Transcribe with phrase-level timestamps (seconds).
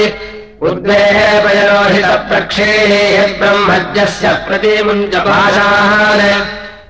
[0.70, 6.24] उद्वेपयरोहितप्रक्षेणेः ब्रह्मज्ञस्य प्रतिमुञ्चपाशान्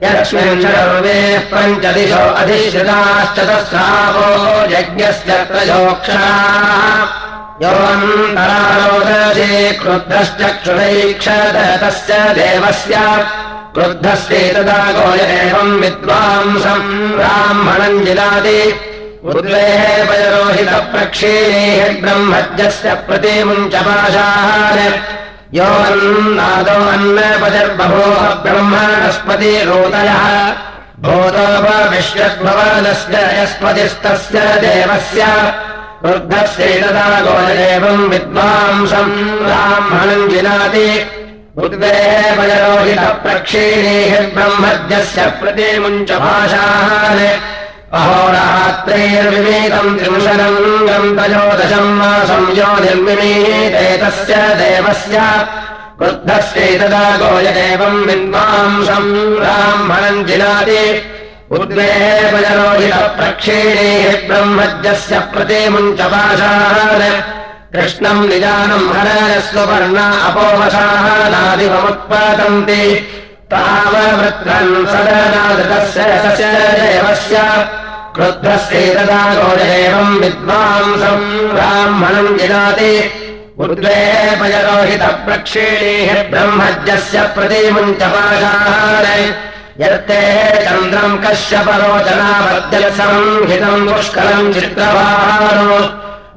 [0.04, 1.18] यस्मिन् सर्वे
[1.52, 4.28] पञ्चदिशो अधिश्रिताश्चतस्रावो
[4.76, 7.02] यज्ञस्य त्रयोक्षाः
[7.64, 12.96] योऽन्तरारोदशे क्रुद्धश्चक्षुरैक्षत तस्य देवस्य।
[13.76, 18.04] क्रुद्धस्यैतदा गोय एवम् विद्वांसम् ब्राह्मणम्
[19.26, 24.82] जिनाति उद्वेपयरोहितप्रक्षीणेः ब्रह्मज्ञस्य प्रतिमुञ्च पाशान्
[25.58, 30.26] योऽन्नादो अन्नपतिर्बभोः ब्रह्मणस्पति रोदयः
[31.06, 35.22] भूतोपविश्वद्भवनस्य यस्पतिस्तस्य देवस्य।
[36.06, 40.88] वृद्धस्यैतदा गोयदेवम् विद्वांसम् ब्राह्मणम् जिनाति
[41.64, 47.24] उद्वेपयरोहितप्रक्षीणेः ब्रह्मज्ञस्य प्रतिमुञ्च भाषान्
[47.94, 55.18] अहोरात्रैर्विमीतम् त्रिंशदम् गन्तयोदशम् मासम् यो निर्विमीते तस्य देवस्य
[56.00, 60.84] वृद्धस्यैतदा गोयदेवम् विद्वांसम् ब्राह्मणम् जिनाति
[61.58, 67.06] उद्वेपयरोहितप्रक्षीणेः ब्रह्मज्ञस्य प्रतिमुञ्च पाशान्
[67.76, 72.82] कृष्णम् निजानम् हरस्वपर्णा अपोवशानादिवमुत्पादन्ति
[73.52, 76.02] ताववृत्रम् सदनादृतस्य
[76.80, 77.36] देवस्य
[78.16, 79.22] क्रुद्धस्यैतदा
[80.22, 82.94] विद्वांसम् ब्राह्मणम् जिनाति।
[83.64, 89.36] उद्वेपयरोहितप्रक्षीणेः ब्रह्मज्ञस्य प्रतिमुञ्च पाशान्
[89.82, 90.22] यत्ते
[90.66, 95.78] चन्द्रम् कश्यपरोचनावर्जलसंहितम् पुष्करम् चित्रवारो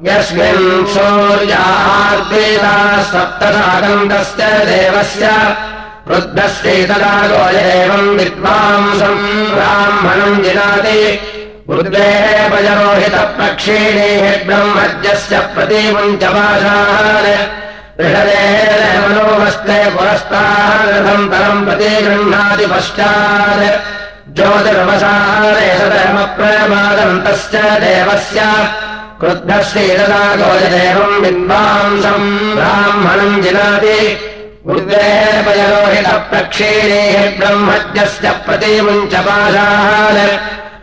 [0.07, 2.75] यस्मिन् सूर्यार्देता
[3.11, 5.25] सप्तसागन्तस्य देवस्य
[6.09, 11.19] वृद्धस्यैतदा गोयेवम् विद्वांसम् ब्राह्मणम् जिनाति।
[11.69, 17.47] उद्वेपयरोहितप्रक्षीणेः ब्रह्मज्ञस्य प्रतिमुञ्च पाशान्
[17.97, 28.41] बृहदेन मनोमस्ते पुरस्तारथम् परम् प्रति गृह्णाति पश्चात्। ज्योतिर्वसारे सदमप्रमादन्तस्य देवस्य।
[29.19, 34.17] क्रुद्धस्यैतदा गोयदेवम् विद्वांसम् ब्राह्मणम् जिनाति
[34.67, 40.19] उद्वेपयरोहितप्रक्षीणेः ब्रह्मज्ञस्य प्रतिमुञ्च पाशान्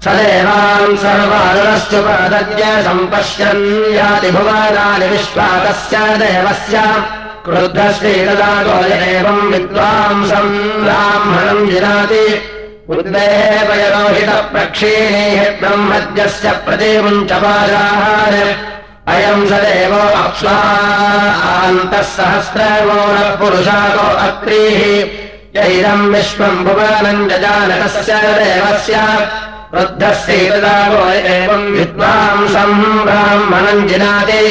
[0.03, 6.77] स देवान् सर्वादरश्चुपदद्य सम्पश्यन् याति भुवनानि विश्वातस्य देवस्य
[7.45, 10.53] क्रुद्धश्रीरदा गोयदेवम् विद्वांसम्
[10.83, 12.25] ब्राह्मणम् जिनाति
[12.93, 18.35] उद्वेपयरोहितप्रक्षीणेः ब्रह्मद्यस्य प्रतिमुञ्चपाशाः
[19.11, 24.79] अयम् स देवो अप्स्वान्तः सहस्रगोणः पुरुषाको अक्रीः
[25.55, 28.95] यैदम् विश्वम् भुवनम् जजानकस्य देवस्य।
[29.73, 31.03] वृद्धस्यैतदागो
[31.35, 34.43] एवम् विद्वांसम् ब्राह्मणम् जिनाति।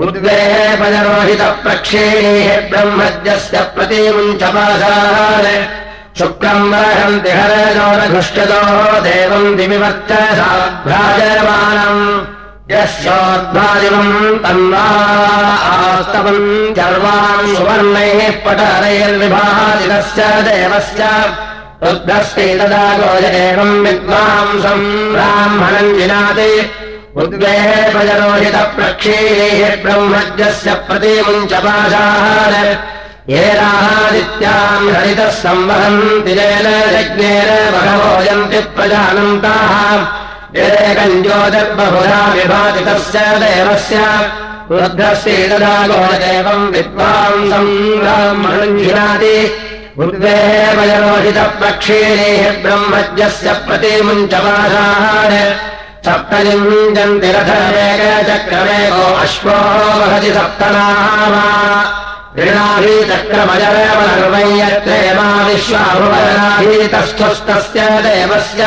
[0.00, 5.46] उद्वेपयरोहितप्रक्षीणेः ब्रह्मद्यस्य प्रतिमुञ्चपाशाः
[6.18, 12.41] शुक्रम् वरहन्ति हरजोरघुष्टतोः देवम् दिविवर्च साभ्राजमानम् यस्योद्भादिवम्
[14.44, 16.44] तन्वास्तवम्
[16.76, 21.02] चर्वाम् सुवर्णैः पटरैर्विभाजितस्य देवस्य
[21.84, 22.86] रुद्धस्ति तदा
[23.84, 26.52] विद्वांसम् ब्राह्मणम् जिनाति।
[27.22, 32.24] उद्वेः प्रजरोहितप्रक्षीणैः ब्रह्मज्यस्य प्रतिमुञ्चपाशाः
[33.32, 36.66] येनादित्याम् हरितः संवहन्ति येन
[36.96, 39.72] यज्ञेन भगवोयन्ति प्रजानन्ताः
[40.56, 43.96] येकम् ज्योतिर्बहुधा विभातितस्य देवस्य।
[44.70, 49.36] वृद्धस्येतदा गोदेवम् विद्वांसम् ब्राह्मणञ्जिनाति।
[49.98, 55.32] उद्वेवयरोहितप्रक्षीणेः ब्रह्मज्यस्य प्रतिमुञ्चपाशाः
[56.06, 59.56] सप्तयुञ्जन्ति रथमेकचक्रमेको अश्वो
[59.98, 61.34] वहति सप्तनाः
[62.38, 68.62] ऋणाभीचक्रमजरमनर्वयत्रेमा विश्वाभुवनाभीतस्थुस्तस्य देवस्य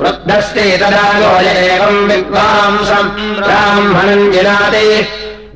[0.00, 1.06] क्रुद्धस्ते तदा
[1.52, 3.08] एवम् विद्वांसम्
[3.38, 4.84] ब्राह्मणम् जिनाति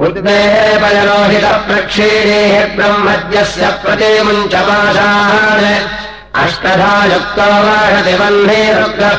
[0.06, 5.62] उद्वेपयलोहितप्रक्षीणेः ब्रह्मज्यस्य प्रतिमुञ्चपाशाः
[6.43, 8.62] अष्टधा युक्तो वाहति वह्ने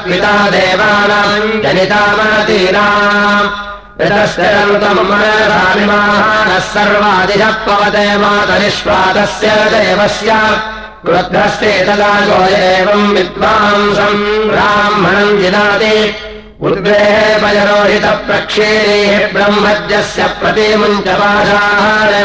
[0.07, 3.49] पिता देवानाम् जनितामतीनाम्
[5.83, 10.31] िमाहानः सर्वादिशः पवते मातरिष्वादस्य देवस्य
[11.05, 15.95] क्रुद्धस्ते तदा गो एवम् विद्वांसम् ब्राह्मणम् जिनाति
[16.67, 22.15] उद्वेपयरोहितप्रक्षेणेः ब्रह्मज्यस्य प्रतिमुञ्चपाशाः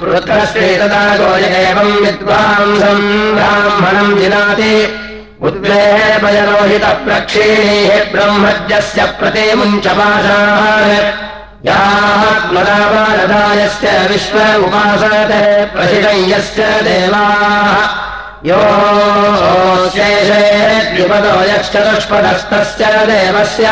[0.00, 4.74] कृतस्ते तदा गोय एवम् विद्वांसम् ब्राह्मणम् जिनाति।
[5.46, 10.88] उद्वेपयरोहितप्रक्षीणेः ब्रह्मज्यस्य प्रतिमुञ्चपाशाः
[11.66, 15.42] यात्मदावानदायस्य विश्व उपासते
[15.74, 17.78] प्रशिषय्यस्य देवाः।
[18.48, 18.60] यो
[19.94, 21.34] शेषेद्युपदो
[23.10, 23.66] देवस्य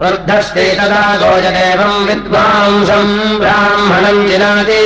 [0.00, 4.84] वर्धस्ते तदा गोजदेवम् विद्वांसम् ब्राह्मणम् जिनाति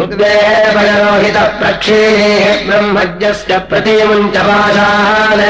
[0.00, 5.44] उद्वेपयरोहितप्रक्षीणेः ब्रह्मज्यस्य प्रतिमुञ्चपाशान्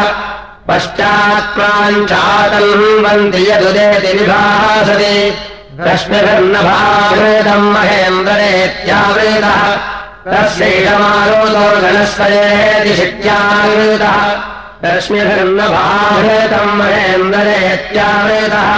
[0.68, 5.16] पश्चात्प्राञ्चातन्वन्ति यदुदेति विभासति
[5.87, 9.61] रश्मिभिर्नभावृतम् महेन्द्रेत्यावृतः
[10.33, 14.18] तस्यैषमारोदो गणस्वयेति शित्यावृतः
[14.85, 18.71] रश्मिभिर्नभावृतम् महेन्द्रेत्यावृतः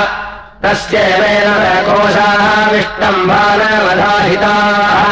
[0.65, 1.49] तस्यैवेन
[1.89, 5.05] कोशाविष्टम् बालवधाहिताः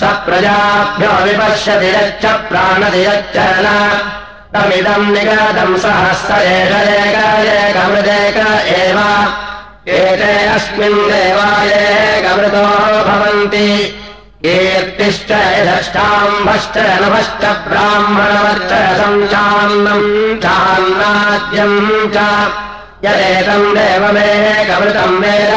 [0.00, 3.66] स प्रजाभ्यो विपश्यति यच्च प्राणति यच्च न
[4.54, 8.98] तमिदम् निगतम् सहस्र एकैकैकमृदेक एव।
[9.88, 12.62] एते अस्मिन् देवायेकमृतो
[13.04, 13.68] भवन्ति।
[14.44, 22.16] कीर्तिश्च यथष्टाम्भश्च नभश्च ब्राह्मणवश्च सञ्चान्नम् चान्नाद्यम् च।
[23.04, 25.54] यदेतम् देवमेकमृतम् वेद।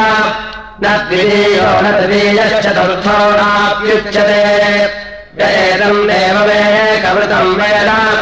[0.82, 4.42] न द्वितीयो न तृतीयश्चतुर्थो नाप्युच्यते
[5.38, 8.17] यदेतम् देवमेकमृतम् वेद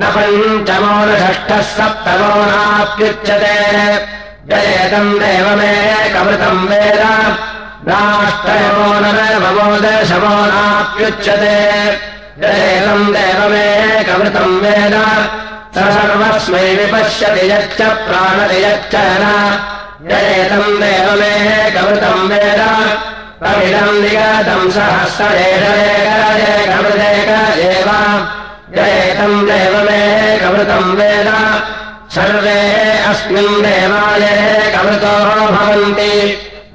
[0.00, 4.08] न पञ्चमो न षष्ठः सप्तमो नाप्युच्यते
[4.50, 7.02] यदेतम् देवमेकमृतम् वेद।
[7.88, 11.56] नाष्टयमो न नवमो दशमो नाप्युच्यते
[12.38, 14.94] यदेतम् देवमेकमृतम् वेद।
[15.74, 19.58] स सर्वस्मै विपश्यति यच्च प्राणति यच्च न।
[20.10, 22.62] यदेतम् देवमेकमृतम् वेद।
[23.42, 27.88] तमिदम् निगतम् सहस्रेषरेकरेकमृदेक एव
[28.76, 31.28] यदेतम् देवमेकमृतम् वेद।
[32.14, 32.60] सर्वे
[32.98, 35.12] अस्मिन् देवालये कमृतो
[35.52, 36.12] भवन्ति।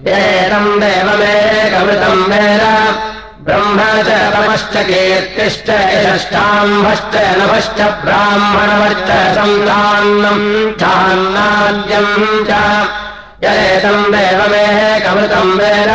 [0.07, 2.63] एतम् देवमेकमृतम् वेद।
[3.41, 10.75] ब्रह्म च तमश्च कीर्तिश्च यष्टाम्भश्च नभश्च ब्राह्मणवश्च सन्तान्नम्
[12.49, 12.51] च।
[13.43, 15.91] यदेतम् देवमेकमृतम् वेद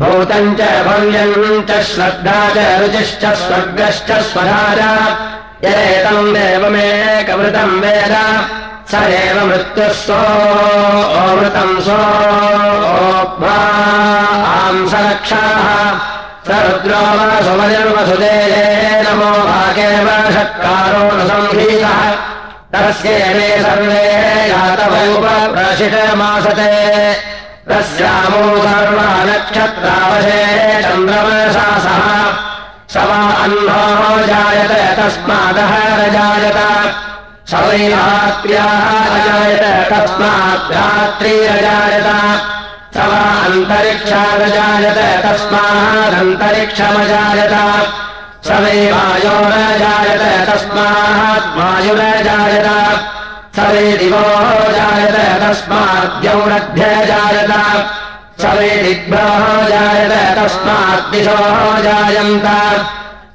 [0.00, 4.80] भूतम् च भव्यम् च श्रद्धा च रुचिश्च स्वर्गश्च स्वधा च
[5.64, 8.14] यदेतम् देवमेकमृतम् वेद
[8.90, 13.56] स एव मृत्युः सोऽमृतम् सोऽंसरक्षाः
[16.46, 18.36] स रुद्रो वसुमनिर्वसुदे
[19.06, 21.98] नमो भागेव षट्कारो न संहीतः
[22.74, 24.04] तस्येवे सर्वे
[24.52, 26.70] यातवयुपप्रशिषमासते
[27.70, 30.42] तस्यामो सर्वा नक्षत्रावशे
[30.84, 31.66] चन्द्रमसा
[33.42, 33.82] अह्नो
[34.28, 36.58] जायत तस्मादः रजायत।
[37.50, 42.08] सवैरात्र्याः रजायत तस्मात् रात्रिरजायत
[42.94, 47.54] स वा अन्तरिक्षादजायत तस्मादन्तरिक्षमजायत।
[48.46, 50.50] स वै वायुरजायत स
[53.72, 54.24] वै दिवो
[54.76, 57.52] जायत तस्माद्यौरभ्यजायत
[58.42, 59.28] स वै दिग्भ्यो
[59.72, 61.40] जायत तस्मात् दिशो
[61.86, 62.46] जायन्त।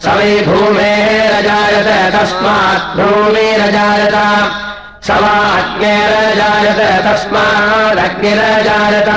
[0.03, 4.15] स वै भूमेरजायत तस्मात् भूमिरजायत
[5.07, 9.09] स वा अग्नेरजायत तस्मादग्निरजायत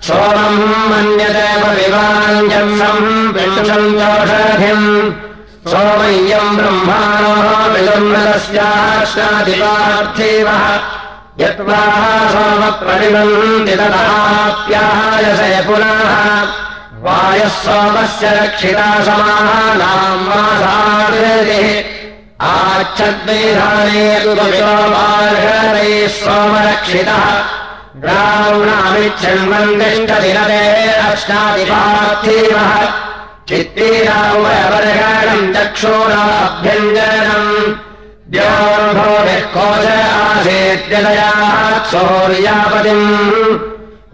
[0.08, 2.76] सोमम् मन्यदेव विवाञ्जम्
[3.36, 3.92] विंशम्
[5.72, 7.34] सोमय्यम् ब्रह्माणो
[7.74, 10.64] विलम्बस्याश्नादिपार्थिवः
[11.42, 11.82] यत्त्वा
[12.34, 16.14] सोमप्रतिबन्ति तदाप्यायसे पुनः।
[17.06, 21.68] वायः सोमस्य रक्षिता समानाम् मासादिः
[22.50, 24.06] आच्छद्वैधाने
[26.18, 27.26] सोमरक्षितः
[28.04, 30.64] ब्राह्मणामिच्छन्वन्दिष्टदिनदे
[31.10, 32.72] अष्टादिपार्थिवः
[33.50, 37.52] चित्तीरावरगणम् चक्षूराभ्यञ्जनम्
[38.34, 39.86] द्योर्भोभिः कोश
[40.24, 43.08] आसीद्यदयात् सौर्यापतिम्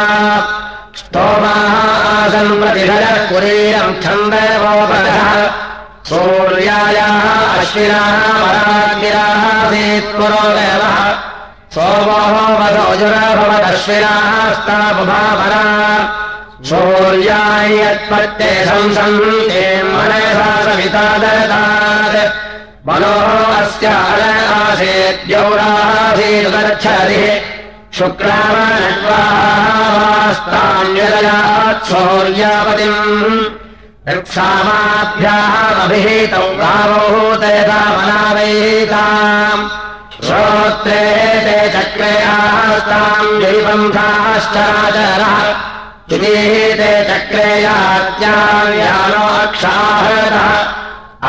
[0.99, 1.75] स्तोमाः
[2.13, 5.21] आसन् प्रतिभरः कुरीरम् छन्दवोपरः
[6.09, 7.27] सूर्यायाः
[7.61, 10.99] अश्विनाः परागिरासीत् पुरोदेवः
[11.75, 14.27] सोमोः वधोजुरभवदश्विनाः
[14.59, 15.63] स्ताबुभापरा
[16.71, 22.19] सूर्यायत्पत्ते संसन्ते मनसा सविता ददात्
[22.89, 23.29] मनोः
[23.63, 23.87] अस्य
[24.59, 25.33] आसेद्यौरासीदुगच्छति
[34.09, 38.33] ऋक्सामाभ्याः अभिहितौ गावौ तयदामनावैताम्
[40.27, 41.03] श्रोत्रे
[41.45, 45.37] ते चक्रेयास्ताम् जैबन्धाश्चराचरः
[46.11, 50.49] ते चक्रेयात्याव्यानो अक्षाहरः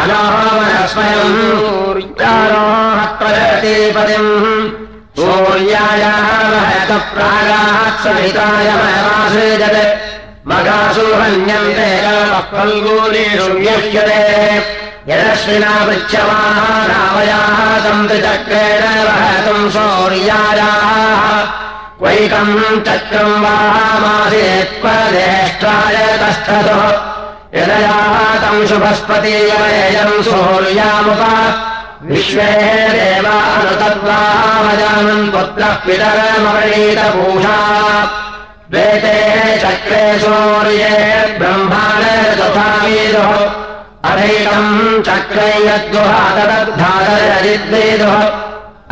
[0.02, 4.32] अनोमनस्मयम् सूर्यारोहप्रगतीपतिम्
[7.14, 9.78] प्रागात् सहितायमयमासृजत्
[10.50, 11.90] मघासु हन्यन्ते
[12.52, 14.22] फल्गूलीषु न्यह्यते
[15.10, 21.24] यदश्विना पृच्छमाः रामयाः तन्त्रिचक्रेण वहतुम् सौर्यायाः
[22.00, 22.56] क्वैकम्
[22.88, 24.48] चक्रम् वामासीत्पदेष्टाय
[26.22, 26.80] तस्थतु
[27.60, 31.24] यदयातम् शुभस्पतीयमेयम् सूर्यामुप
[32.08, 32.48] विश्वे
[32.94, 34.02] देवानुतद्वामजानन्
[35.34, 37.58] पुत्रः पितरमवणीतभूषा
[38.74, 39.18] वेते
[39.64, 40.90] चक्रे सूर्ये
[42.40, 43.32] तथावीदुः
[44.10, 44.74] अनैकम्
[45.08, 48.18] चक्रे यद्गुहा तदद्धारयजिद्वेदुः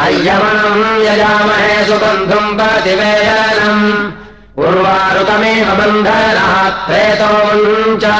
[0.05, 3.85] अय्यमनम् यजामहे सुबन्धुम् प्रतिवेदनम्
[4.67, 8.11] उर्वारुकमेव बन्धनात् प्रेतोमुञ्चाभिनामुदाः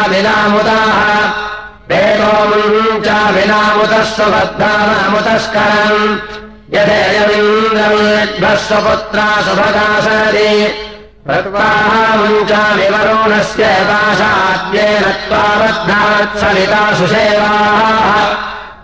[1.92, 6.04] प्रेतोमुञ्चाभिनामुतः सुबद्धानामुतस्करम्
[6.76, 10.54] यथेयमिन्द्रमेभ्यः स्वपुत्रा सुभगासरि।
[11.26, 18.16] प्रत्वाहामुञ्चाविवरोणस्य पाशाद्येन त्वाबद्धात् सलिता सुसेवाः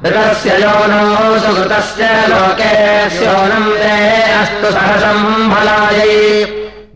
[0.05, 1.03] ऋतस्य योनो
[1.45, 2.73] सुकृतस्य लोके
[3.15, 3.95] स्योनम् ते
[4.41, 5.25] अस्तु सहसम्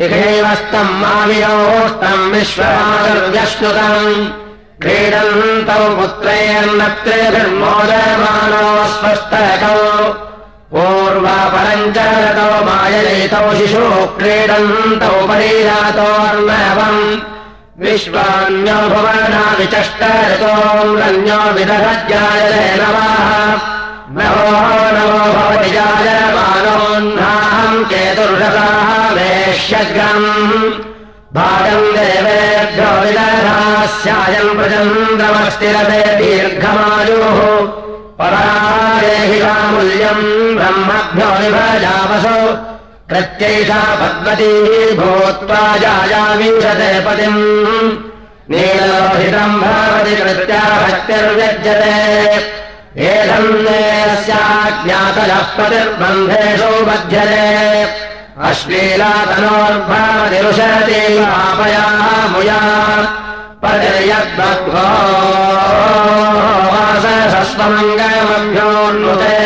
[0.06, 4.14] इहैवस्तम् मावियोस्तम् विश्वमादव्यश्नुतम्
[4.84, 9.82] क्रीडन्तौ पुत्रैर्नत्रेभिर्मोदयमानो स्वस्थकौ
[10.72, 13.84] पूर्वापरम् च रतो माययितौ शिशु
[14.20, 17.04] क्रीडन्तौ परिजातोर्नवम्
[17.84, 22.48] विश्वान्यो भुवना विचष्टोऽन्यो विदहज्याय
[22.80, 23.30] नवाः
[24.16, 24.48] नवो
[25.36, 25.70] भवति
[27.00, 30.72] जायमानोऽह्नाहम् केतुर्षसाः वेश्यग्रम्।
[31.34, 37.68] भागम् देवेभ्यो विदधास्यायम् प्रचन्द्रमस्तिरते दीर्घमायुः।
[38.20, 39.46] परादेहिकामूल्यम्
[40.56, 42.54] ब्रह्मभ्यो विभजावसो।
[43.10, 47.98] प्रत्यैषा पद्मतीः भूत्वा जायामीशते पतिम्।
[48.52, 52.59] नीलोहितम् भवति कृत्या भक्तिर्व्यज्यते
[52.98, 57.50] एषन्नेस्याज्ञातयः पतिर्बन्धेषु बध्यते।
[58.50, 62.62] अश्लीलातनोर्भवतिरुशति आपयाः मुया।
[63.64, 64.86] पतिर्यद्भक्तो
[66.72, 69.38] वासस्वमङ्गमभ्योन्नुते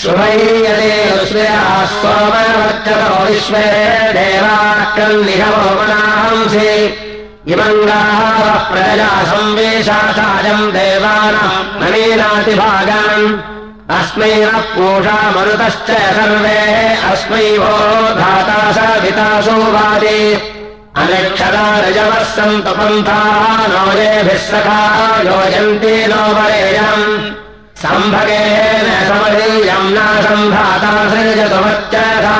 [0.03, 0.93] शुभैयते
[1.31, 3.65] श्रियाः सोमवर्चतो विश्वे
[4.19, 6.69] देवाक्रन्निहवो मनांसि
[7.55, 8.21] इमङ्गाः
[8.69, 13.27] प्रजया संवेशासायम् देवानाम् नवीनातिभागान्
[13.93, 16.59] अस्मै नः पूषा मरुतश्च सर्वे
[17.09, 17.73] अस्मै वो
[18.19, 20.21] धाता सवितासु वादि।
[21.01, 24.81] अनक्षरा रजवः सन्तु पन्थाः नोजेभिः सखा
[25.27, 27.05] योजन्ति नो वरेयम्
[27.83, 32.37] सम्भगेन समरीयम् न सम्भाता सृजतुमच्चथा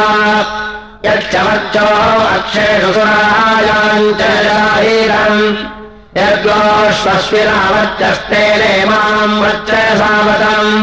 [1.05, 1.88] यक्षमर्चो
[2.36, 5.41] अक्षेषु सुरायाम् च जाहीरम्
[6.17, 10.73] यद्गोष्वस्विनावर्चस्तेने माम् वर्च सावतम्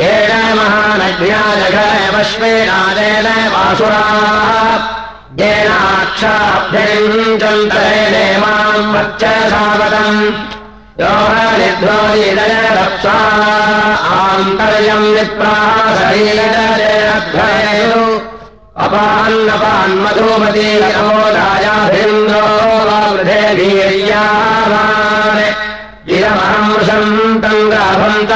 [0.00, 4.20] येन महानघ्याजघश्वेनादेन वासुराः।
[5.40, 10.22] येनाक्षाभ्यञ्चन्तरेणे माम् वर्च सावतम्
[11.00, 11.12] यो
[11.58, 13.16] निर्ध्वोदिदयरप्सा
[14.16, 18.02] आन्तर्यम् विप्राशरीरजयध्वयो
[18.84, 22.44] अपान्नपान्मधूमती नमोदायाभिन्द्रो
[23.14, 25.42] वृधे वीर्यावान्
[26.16, 28.32] इदमहम् वृषन्तम् गाभन्त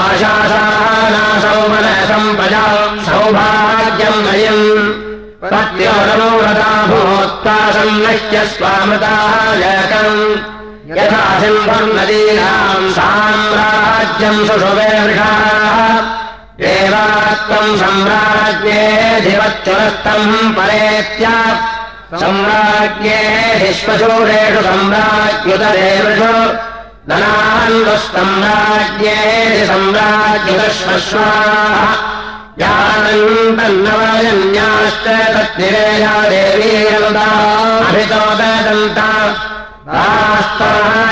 [0.00, 2.66] आशासानासौ मनसम्पजा
[3.08, 4.68] सौभाग्यम् नयम्
[5.52, 10.22] पत्योरमोरता भूत्वा सन्नह्य स्वामृतायकम्
[11.00, 15.60] यथा सिंहम् नदीनाम् साम्राज्यम् सुषुवे वृषाः
[16.60, 21.26] त्वम् सम्राज्ञेऽधिपत्युरस्तम् परेत्य।
[22.22, 26.32] सम्राज्ञेऽधिश्वशूरेषु सम्राज्ञुतरेषु
[27.10, 31.78] धनान्वस्तम्राज्ञेऽधि सम्राज्ञुतश्वश्वाः
[32.62, 36.72] यानन्तन्नवजन्याश्च तद्निरेया देवी
[37.88, 39.10] अभितो दन्ता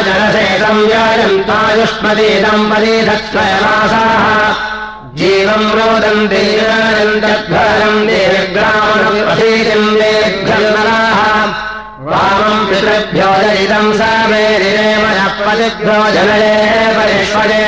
[0.07, 4.68] जनसेतम् व्याजन्तायुष्मती दम्पती धत्स्वयमासाः
[5.19, 6.43] जीवम् रोदन्ते
[7.23, 11.21] तद्भरम् देविग्रामणम् देभ्यन्नराः
[12.09, 13.97] वामम् पितृभ्यो जयितम् स
[14.31, 16.55] मेरिरेमपतिभ्यो जनये
[16.99, 17.67] परिष्वजे।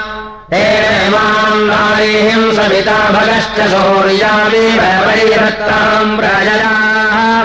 [0.55, 4.67] हेमाम् नारीम् सविता भगश्च सौर्यामि
[5.07, 7.45] वैरत्ताम् प्रजयाः।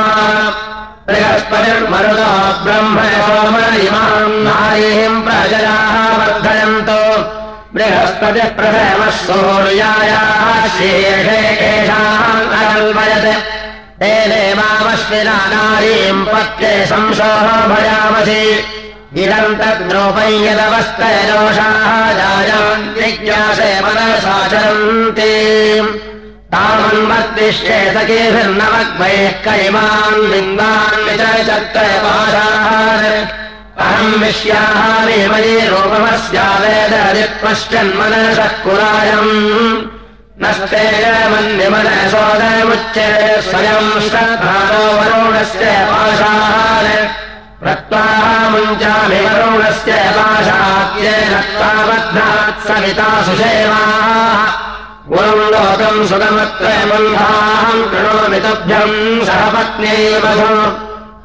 [1.08, 2.30] बृहस्पतिर्मरुदो
[2.64, 2.98] ब्रह्म
[3.86, 7.02] इमाम् नारीम् प्रजयाः वर्धयन्तो।
[7.74, 13.28] बृहस्पतिः प्रथमः सूर्यायाः शेषे केषाम् अकल्पयत्
[14.00, 18.42] तेनेमामश्विना नारीम् पत्ये संशोः भयामसि
[19.22, 21.88] इदम् तद्रूपम् यदवस्थरोषाः
[22.18, 25.32] जायान्त्रिज्ञासे मनसाचरन्ति
[26.56, 33.02] तामन्मद्दिश्ये सखीभिर्नवग्मैः कैमान् बिन्दान् विचर्चक्रयपाशाः
[33.84, 39.32] अहम् विश्याहामि मयि रूपमस्या वेदरित्पश्चन्मनसः कुरायम्।
[40.42, 40.84] नस्ते
[41.32, 43.08] मन्यमनसोदमुच्चे
[43.48, 46.86] स्वयम् श्रद्धानो वरुणस्य पाशाः।
[48.52, 54.65] मुञ्चाभिवरुणस्य पाशाद्येन त्वाबध्नात् सविता सुषेवाः
[55.08, 60.54] गुरुम् लोकम् सुगमत्रयबन्धाहम् कृणोमि तुभ्यम् सह पत्न्यैवधु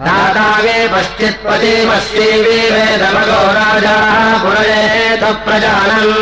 [0.06, 6.14] दातावे पश्चित्पतिमस्यैवे वेदमगो राजाः। पुरयेत प्रजानन्।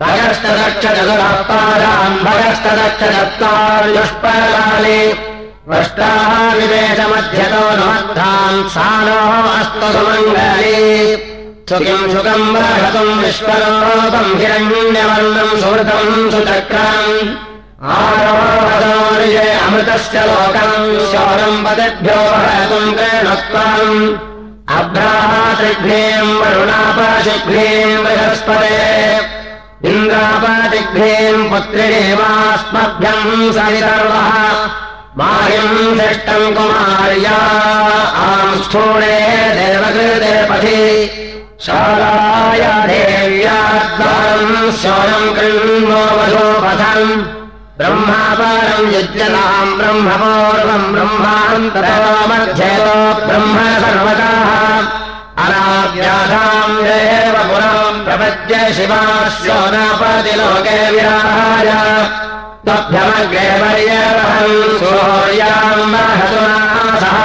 [0.00, 5.00] भगस्तदक्षचतुरपादाम् भगस्तदक्षचत्वार्युष्पलानि
[5.70, 10.76] वष्टाः विवेशमध्यतो नमद्धाम् सानोः अस्तु सुमङ्गली।
[11.68, 17.10] सुखिम् सुखम् बृहतुम् विश्वलोकम् हिरण्यवर्णम् सुहृतम् सुचक्रम्
[17.96, 24.00] आरोहदोर्ये अमृतस्य लोकम् शौरम् पदेभ्यो वहतुम् प्रेणत्वम्
[24.78, 28.80] अभ्राहातिघ्नीम् वरुणापशिघ्नीम् बृहस्पते।
[29.90, 34.30] इन्द्रापादिघ्नेम् पुत्रिणेवास्मभ्यम् सवितर्वः
[35.18, 37.36] माहिम् दृष्टम् कुमार्या।
[38.16, 39.20] आम् स्थूणे
[39.54, 41.06] देवकृते पथि।
[41.66, 44.76] शालाय देव्याद्वारम्
[45.34, 47.22] कृण्वो वधोपथम्।
[47.78, 51.66] ब्रह्मापारम् युज्यताम् ब्रह्मपूर्वम् ब्रह्मान्तरमध्यतो
[53.26, 54.46] ब्रह्म सर्वताः।
[55.46, 60.86] अनाव्याधाम् देव पुराम् प्रपद्य शिवास्यो नापतिलोके
[62.66, 67.18] विराज त्वभ्यमग्रे पर्यवहम् सूर्याम् महतुनासः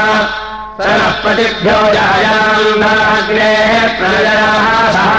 [0.77, 5.09] स नः पतिभ्यो जायाम् नाग्नेः प्रजयाः सः।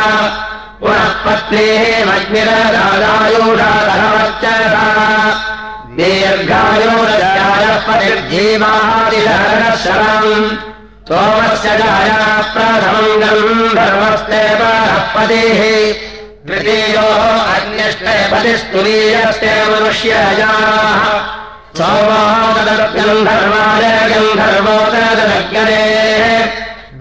[0.81, 4.87] पुनः पत्नीः मग्निरदायुषादहवर्चसा
[5.97, 10.33] दीर्घायुरजायः पतिर्जीवादिशरशरम्
[11.09, 12.23] सोमस्य जाया
[12.55, 14.43] प्रथमम् गन्धर्वस्ते
[15.15, 15.61] पतिः
[16.47, 17.09] द्वितीयो
[17.55, 21.03] अन्यष्टे बलिस्तुलीयस्ते मनुष्यजाः
[21.79, 25.83] सोमोददर्गन्धर्वाय गन्धर्वोददग्ने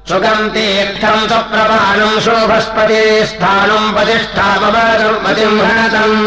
[0.09, 6.17] सुखम् तीर्थम् स्वप्रपाणम् शोभस्पति स्थानम् प्रतिष्ठापमतिम् हतम्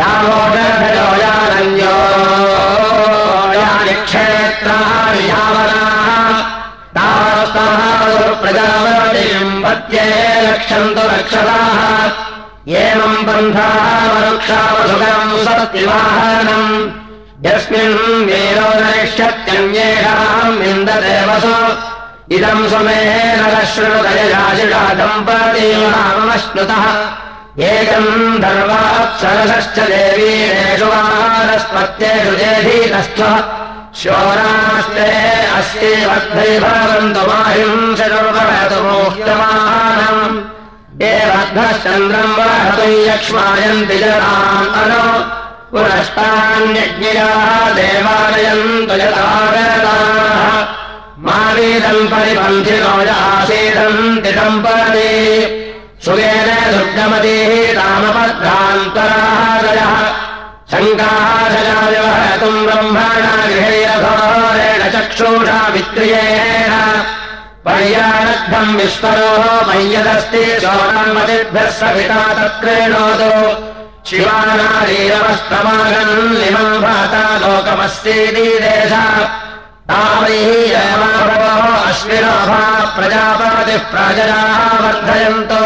[0.00, 1.94] रामोदयोयानन्यो
[3.60, 5.90] यानि क्षेत्राणि यावनाः।
[8.42, 10.06] प्रजावतीम् पत्ये
[10.46, 12.09] रक्षन्तु रक्षताः
[12.68, 16.74] एवम् बन्धाः वरुक्षावसुखम् सत्यवाहनम्
[17.46, 21.54] यस्मिन् वीरो नरिष्यत्यन्येषाम् विन्ददेवसु
[22.36, 23.40] इदम् सुमेन
[23.72, 26.84] शृणुदयजाशिषा दम्पतीनामश्नुतः
[27.70, 33.20] एकम् धर्वात्सरसश्च देवीरेषु वारस्पत्येषु जेधीतस्थ
[34.02, 35.10] शोरास्ते
[35.58, 40.59] अस्यैवद्भै भवन्तु माहिंसुर्वहतु मोह्यमानम्
[41.08, 45.04] एवद्भश्चन्द्रम् वहतु यक्ष्मायन्ति जनाम् अनु
[45.70, 47.28] पुनष्टान्यज्ञया
[47.76, 50.42] देवालयन्तु यथागताः
[51.26, 55.12] मावेदम् परिपन्थिनो यासेदन्ति दम्पती।
[56.04, 59.14] सुगेन दुर्गमतेः रामपद्रान्तरादयः
[60.72, 66.72] शङ्काशयाव्यवहतुम् ब्रह्मणा गृहेरघोरेण चक्षुषा विक्रियेण
[67.64, 73.32] पर्याणद्धम् विस्मरोः मय्यदस्ति शोणामतिभ्यः सविता तत्क्रीणोतु
[74.10, 79.04] शिवानारीरवस्तमागन् निमम् भाता लोकमस्तीति देशा
[81.90, 82.62] अश्विनाभा
[82.96, 85.64] प्रजापतिः प्राजराः वर्धयन्तो।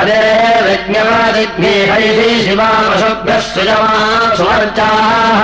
[0.00, 0.20] अदे
[0.66, 3.92] विज्ञवादिग्नेहैः शिवामशुभ्यः सुयमा
[4.38, 5.40] सुवर्चाः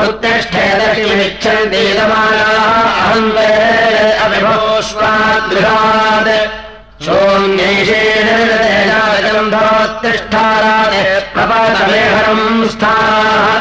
[0.00, 2.52] उत्तिष्ठे दक्षिमिच्छन्तीतमानाः
[3.00, 3.32] अहम्
[4.24, 6.30] अभिभोष्वाद्गृहात्
[7.06, 8.28] सोऽन्यैषेण
[9.24, 11.02] गन्धोत्तिष्ठारादे
[11.34, 13.52] प्रपतमेहरम् स्थाः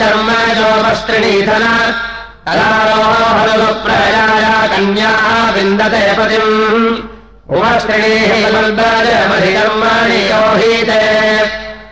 [0.00, 1.64] चर्मजोपस्त्रिणीधन
[2.46, 6.54] तदारोहलुप्रजाया कन्याः विन्दते पतिम्
[7.56, 11.02] उपस्त्रिणीः बल्बाजमधिकर्माणि योहीते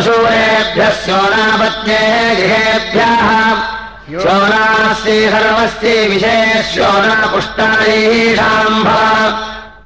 [0.00, 3.26] शोणाभवश्वशूरेभ्यः शोणापत्ये गृहेभ्यः।
[4.22, 8.88] शोणास्ति सर्वस्य विषये शोणापुष्टायीषाम्भ।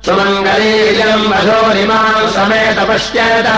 [0.04, 3.48] सुमङ्गलीजम् मधोरिमाम् समेत पश्यत।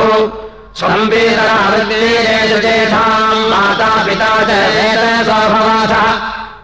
[0.80, 6.08] स्वम् वीतरावृत्तिरेषु चेषाम् माता पिता च वेद स्वभवासः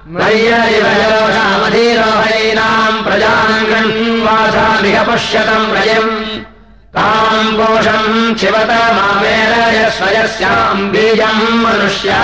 [0.07, 6.52] मय्यरिवयोषामधीरोहैनाम् प्रजाम् गृह्वासामिह पश्यतम् प्रयम्
[6.93, 12.21] कोशम् शिवत मामेरय स्वयस्याम् बीजम् मनुष्या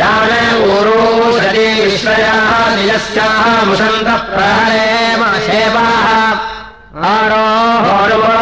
[0.00, 0.30] यान
[0.72, 1.00] ऊरो
[1.38, 4.86] सरे विश्वयाः निजस्याः मुसन्तः प्रहरे
[5.46, 6.06] सेवाः
[7.12, 8.32] आरोहोर्वरस्वहस्तम्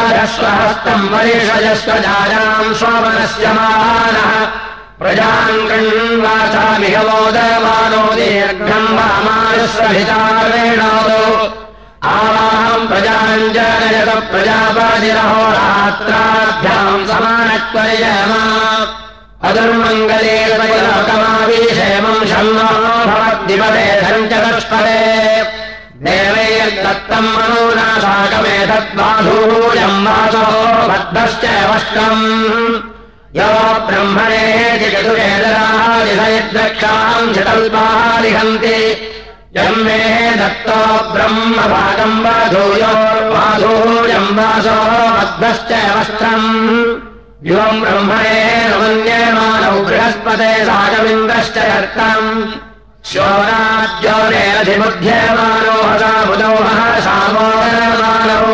[1.12, 4.30] वरिषयस्व जायाम् स्वमनस्य मानः
[5.00, 10.92] प्रजाम् गृह्वासामिह मोदमानो दीर्घम् वामानस्वहितारेणो
[12.08, 18.44] आवाहम् प्रजाञ्जनयत प्रजापादिरहोरात्राभ्याम् समानत्वयमा
[19.48, 22.70] अदुर्मङ्गले लोकमावीशेमम् शन्नो
[23.10, 25.02] भवद्दिवदे सञ्चतष्परे
[26.06, 30.46] देवैर्दत्तम् मनोनाशाकमेतद्बाधूयम् वासो
[30.90, 32.24] बद्धश्च वष्टम्।
[33.38, 33.50] यो
[33.86, 34.44] ब्रह्मणे
[34.80, 38.78] चतुरेदरादिषयद्रक्षाम् शतल्पालिहन्ति
[39.54, 40.80] दत्तो
[41.12, 44.76] ब्रह्मभागम् वाधूयोर्वाधूयम् वासो
[45.14, 46.46] बद्धश्च वस्त्रम्।
[47.48, 48.38] युवम् ब्रह्मणे
[48.80, 52.28] मन्यमानौ बृहस्पते सागमिन्द्रश्च कर्तम्।
[53.10, 58.46] शोराज्योरेरधिबुध्यमानो हसा बुदौहः सामोदरमानौ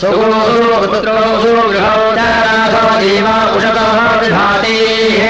[0.00, 5.24] सुगोपुत्रोऽसु गृहौ चारासो जीवा उषतः विभातीः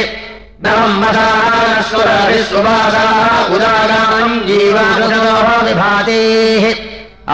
[2.48, 6.64] सुवासाः उदागाम् जीवानुषतः विभातीः।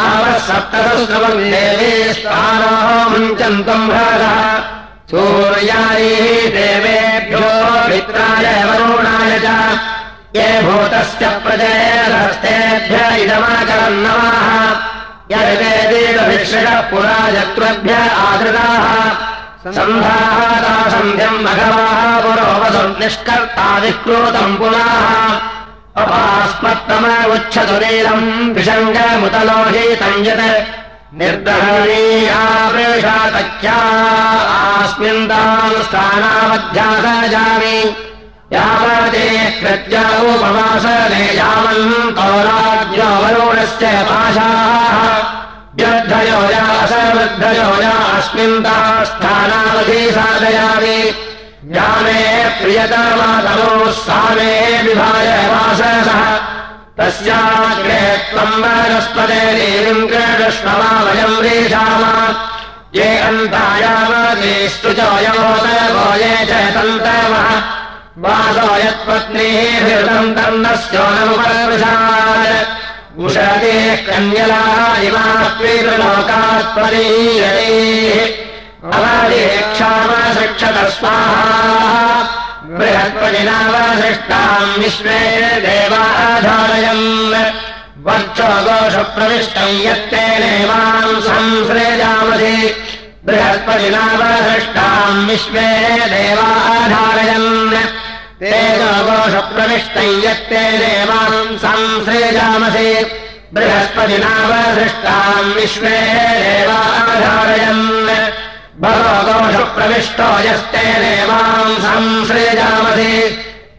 [0.00, 4.38] आवः सप्तसुस्रवम् देवी स्थानोः मुञ्चन्तम् भरः
[5.10, 7.44] सूर्यायैः देवेभ्यो
[7.90, 9.46] मित्राय वरुणाय च
[10.36, 14.38] ये भूतस्य प्रजयस्तेभ्य इदमाकरम् नमः।
[15.30, 17.92] यदेवीरभिषयः पुरा यत्त्वभ्य
[18.26, 18.86] आदृताः।
[19.74, 24.90] सन्धाता सन्ध्यम् मघवाः पुरोवसम् निष्कर्ता विक्रोतम् पुनः
[26.02, 30.46] अपास्मत्तम उच्छतुरीलम् विषङ्गमुतलोहीतम् यत्
[31.18, 33.78] निर्दहणीयावृषातख्या
[34.56, 37.76] आस्मिन् ताम् स्थानामध्यासजामि
[40.30, 45.16] उपवासने यावन्तो राज्यो वरुणस्य पाशाः।
[45.74, 51.14] व्यद्धयो या असवृद्धयो या अस्मिन् ताः स्थानावधि साधयामि।
[52.02, 54.34] मे प्रियतमातमोः सा
[54.82, 56.36] विभाय वाससः।
[56.98, 62.36] तस्याग्रे त्वम् वनस्पते देवीम् कृष्णवा वयम् रेषाम
[62.94, 63.18] ये
[64.84, 67.83] च वयोदवो ये च तन्तवः
[68.22, 73.72] वासो यत्पत्नीः हृतम् तन्नस्योनमुपविशात् उषते
[74.06, 74.60] कन्यला
[75.06, 77.72] इमाः पीतृलोकात् परीयते
[78.96, 81.48] अवदेक्षामसृक्ष रक्षत स्वाहा
[82.78, 85.20] बृहस्पतिनावसृष्टाम् विश्वे
[85.66, 87.08] देवाधारयन्
[88.06, 92.56] वर्चो गोषप्रविष्टम् यत्तेनेवाम् संसृजामसि
[93.26, 95.68] बृहस्पतिनावसृष्टाम् विश्वे
[96.14, 97.50] देवाधारयन्
[98.40, 102.90] तेन गोषप्रविष्टम् यत्ते देवाम् संसृजामसि
[103.54, 105.98] बृहस्पतिनावसृष्टाम् विश्वे
[106.42, 107.84] देवाधारयन्।
[108.80, 113.12] भगवगोषप्रविष्टो यस्ते देवाम् संसृजामसि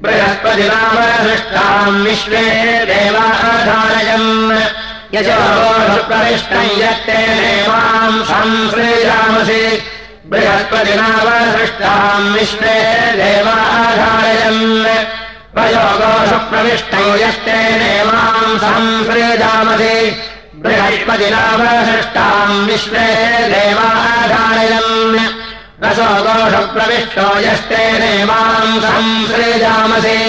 [0.02, 2.46] बृहस्पतिनावसृष्टाम् विश्वे
[2.92, 4.30] देवाधारयन्।
[5.16, 9.64] यजोषप्रविष्टम् यत्ते देवाम् संसृजामसि
[10.30, 12.76] बृहस्पतिनावसृष्टाम् विश्वे
[13.18, 14.64] देवाधारयन्
[15.56, 19.98] प्रयोगोषप्रविष्टौ यस्ते देवाम् संसृजामसि
[20.66, 23.06] बृहस्पतिनावसृष्टाम् विश्वे
[23.54, 25.22] देवाधारयन्
[25.86, 30.20] रसोगोषप्रविष्टो यस्ते देवाम् संसृजामसि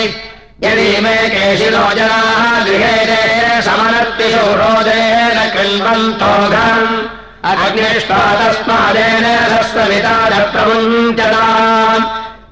[0.65, 7.16] यदि मे केशिलो जनाः गृहे समनर्तिषु रोदेन अग्निष्टा
[10.53, 12.05] प्रमुञ्चताम्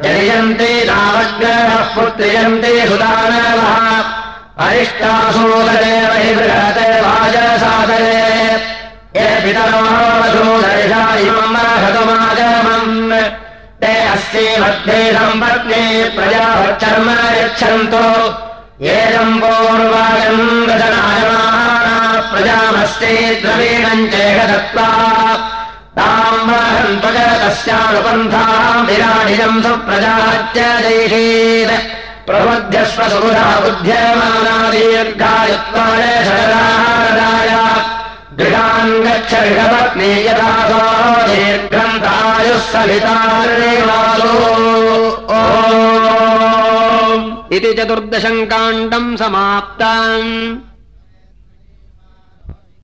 [0.00, 2.70] जयन्ते रावग्रहः पुत्रियन्ते
[6.12, 8.22] वै बृहते वाजसादरे
[9.16, 13.12] ये पितरोसूदर्शा इमम् महतुमागमम्
[13.84, 15.84] ते अस्ये मध्ये सम्पत्ने
[16.16, 17.08] प्रजाचर्म
[17.40, 18.04] यच्छन्तो
[19.44, 21.96] पूर्वागम् गजनायमाना
[22.32, 24.88] प्रजामस्ते द्रवीणम् चेकदत्त्वा
[30.54, 31.72] दैषेत्
[32.26, 37.50] प्रबुध्यस्व सुबुधा बुध्यमाना दीर्घायुत्वाय शरदाय
[38.38, 40.54] गृहान् गच्छ गृहपत्नी यथा
[41.28, 44.34] दीर्घन्तायुः सवितार्णिवासो
[47.56, 50.30] इति चतुर्दशम् काण्डम् समाप्ताम्